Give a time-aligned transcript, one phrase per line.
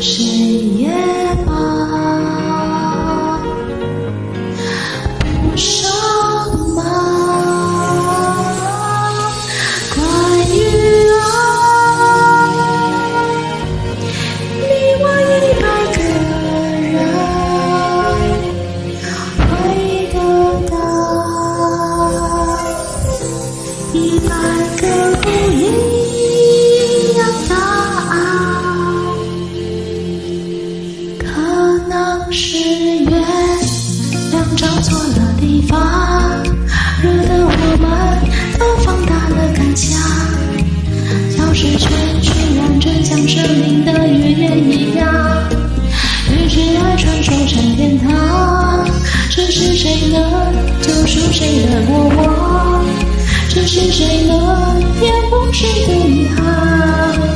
[0.00, 0.24] 谁
[0.78, 1.15] 也。
[47.76, 48.10] 天堂，
[49.28, 51.30] 这是谁能救赎？
[51.30, 52.84] 谁的过往？
[53.50, 55.92] 这是谁能填补谁的？
[56.08, 57.35] 遗憾？